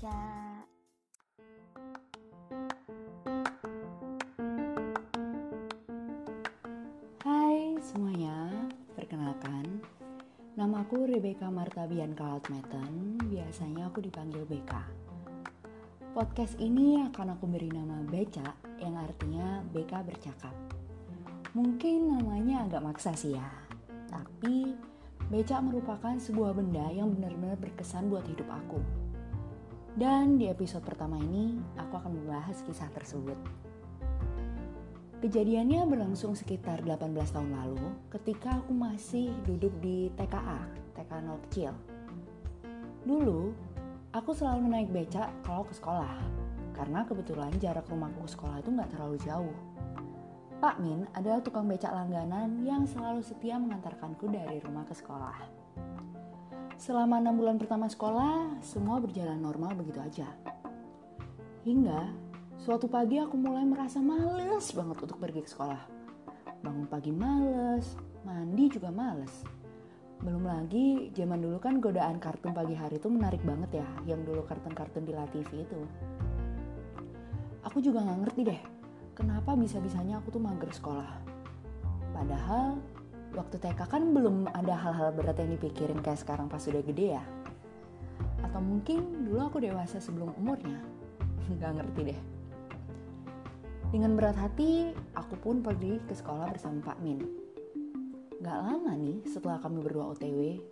[0.00, 0.20] ya
[7.20, 8.48] Hai semuanya,
[8.96, 9.84] perkenalkan
[10.56, 14.72] nama aku Rebecca Martabian Kaltmeten, biasanya aku dipanggil BK.
[16.16, 20.56] Podcast ini akan aku beri nama Beca, yang artinya BK bercakap.
[21.52, 23.48] Mungkin namanya agak maksa sih ya,
[24.08, 24.74] tapi
[25.30, 28.82] Becak merupakan sebuah benda yang benar-benar berkesan buat hidup aku.
[29.98, 33.34] Dan di episode pertama ini, aku akan membahas kisah tersebut.
[35.20, 40.62] Kejadiannya berlangsung sekitar 18 tahun lalu ketika aku masih duduk di TKA,
[40.96, 41.72] TK 0 kecil.
[43.04, 43.52] Dulu,
[44.14, 46.16] aku selalu naik becak kalau ke sekolah,
[46.72, 49.56] karena kebetulan jarak rumahku ke sekolah itu nggak terlalu jauh.
[50.60, 55.59] Pak Min adalah tukang becak langganan yang selalu setia mengantarkanku dari rumah ke sekolah.
[56.80, 60.32] Selama enam bulan pertama sekolah, semua berjalan normal begitu aja.
[61.68, 65.80] Hingga Suatu pagi aku mulai merasa males banget untuk pergi ke sekolah.
[66.60, 69.32] Bangun pagi males, mandi juga males.
[70.20, 74.44] Belum lagi zaman dulu kan godaan kartun pagi hari itu menarik banget ya, yang dulu
[74.44, 75.80] kartun-kartun di La TV itu.
[77.64, 78.60] Aku juga gak ngerti deh,
[79.16, 81.16] kenapa bisa-bisanya aku tuh mager sekolah.
[82.12, 82.76] Padahal
[83.34, 87.24] waktu TK kan belum ada hal-hal berat yang dipikirin kayak sekarang pas sudah gede ya.
[88.42, 90.80] Atau mungkin dulu aku dewasa sebelum umurnya.
[91.60, 92.20] Gak ngerti deh.
[93.90, 97.18] Dengan berat hati, aku pun pergi ke sekolah bersama Pak Min.
[98.38, 100.62] Gak lama nih setelah kami berdua OTW,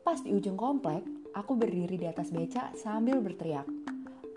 [0.00, 1.04] pas di ujung komplek,
[1.36, 3.68] aku berdiri di atas beca sambil berteriak.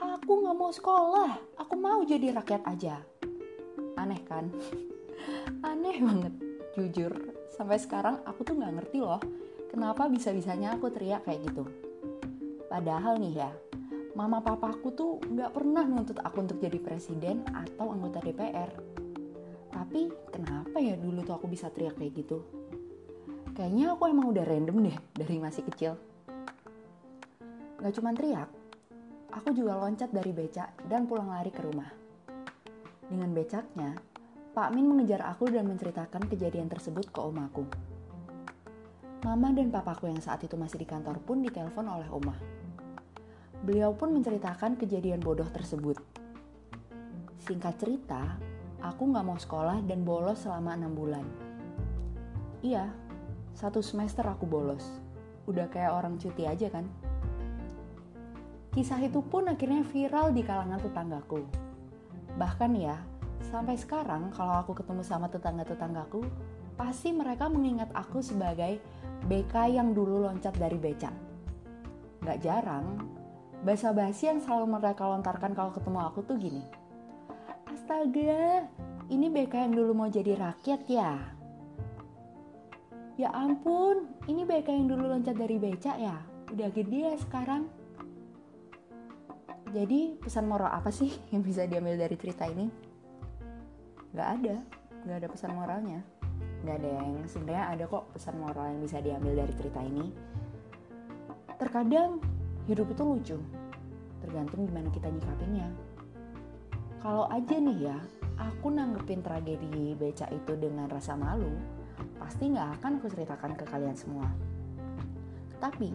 [0.00, 2.96] Aku gak mau sekolah, aku mau jadi rakyat aja.
[4.00, 4.48] Aneh kan?
[5.68, 6.34] Aneh banget,
[6.76, 7.12] jujur.
[7.52, 9.20] Sampai sekarang aku tuh gak ngerti loh,
[9.68, 11.64] kenapa bisa-bisanya aku teriak kayak gitu.
[12.68, 13.50] Padahal nih ya,
[14.12, 18.72] mama papaku tuh nggak pernah nuntut aku untuk jadi presiden atau anggota DPR.
[19.72, 22.44] Tapi kenapa ya dulu tuh aku bisa teriak kayak gitu?
[23.52, 25.92] Kayaknya aku emang udah random deh dari masih kecil.
[27.80, 28.48] Gak cuma teriak,
[29.32, 31.88] aku juga loncat dari becak dan pulang lari ke rumah.
[33.08, 33.96] Dengan becaknya,
[34.52, 37.64] Pak Min mengejar aku dan menceritakan kejadian tersebut ke om aku.
[39.24, 42.36] Mama dan papaku yang saat itu masih di kantor pun ditelepon oleh omah
[43.64, 45.96] Beliau pun menceritakan kejadian bodoh tersebut.
[47.40, 48.36] Singkat cerita,
[48.84, 51.24] aku nggak mau sekolah dan bolos selama enam bulan.
[52.60, 52.92] Iya,
[53.56, 54.84] satu semester aku bolos.
[55.48, 56.84] Udah kayak orang cuti aja kan?
[58.76, 61.40] Kisah itu pun akhirnya viral di kalangan tetanggaku.
[62.36, 63.00] Bahkan ya,
[63.48, 66.22] sampai sekarang kalau aku ketemu sama tetangga-tetanggaku,
[66.78, 68.78] pasti mereka mengingat aku sebagai
[69.26, 71.14] BK yang dulu loncat dari becak.
[72.22, 73.02] Gak jarang,
[73.62, 76.66] Bahasa basi yang selalu mereka lontarkan kalau ketemu aku tuh gini.
[77.70, 78.66] Astaga,
[79.06, 81.14] ini BK yang dulu mau jadi rakyat ya?
[83.14, 86.18] Ya ampun, ini BK yang dulu loncat dari becak ya?
[86.50, 87.70] Udah gede ya sekarang?
[89.70, 92.66] Jadi pesan moral apa sih yang bisa diambil dari cerita ini?
[94.12, 94.56] Gak ada,
[95.08, 96.00] gak ada pesan moralnya.
[96.62, 100.06] Gak ada yang sebenarnya ada kok pesan moral yang bisa diambil dari cerita ini.
[101.56, 102.20] Terkadang
[102.68, 103.38] hidup itu lucu.
[104.20, 105.68] Tergantung gimana kita nyikapinnya.
[107.02, 107.98] Kalau aja nih ya
[108.38, 111.50] aku nanggepin tragedi beca itu dengan rasa malu
[112.22, 114.30] pasti nggak akan aku ceritakan ke kalian semua.
[115.58, 115.90] Tapi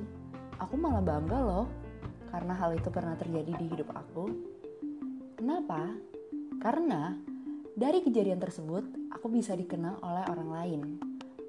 [0.60, 1.68] aku malah bangga loh
[2.28, 4.26] karena hal itu pernah terjadi di hidup aku.
[5.40, 5.96] Kenapa?
[6.60, 7.16] Karena
[7.78, 10.82] dari kejadian tersebut aku bisa dikenal oleh orang lain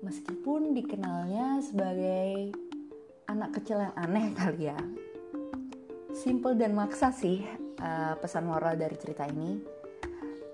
[0.05, 2.53] meskipun dikenalnya sebagai
[3.33, 4.79] anak kecil yang aneh kali ya
[6.19, 7.47] simple dan maksa sih
[7.79, 9.63] uh, pesan moral dari cerita ini.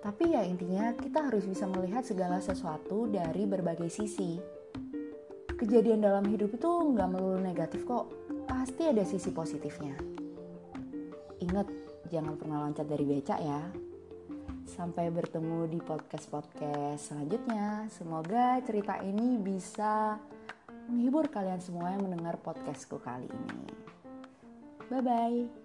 [0.05, 4.37] Tapi ya intinya kita harus bisa melihat segala sesuatu dari berbagai sisi.
[5.56, 8.12] Kejadian dalam hidup itu nggak melulu negatif kok,
[8.44, 9.97] pasti ada sisi positifnya.
[11.41, 11.67] Ingat,
[12.12, 13.61] jangan pernah loncat dari becak ya.
[14.75, 17.87] Sampai bertemu di podcast-podcast selanjutnya.
[17.94, 20.19] Semoga cerita ini bisa
[20.91, 23.71] menghibur kalian semua yang mendengar podcastku kali ini.
[24.91, 25.63] Bye bye.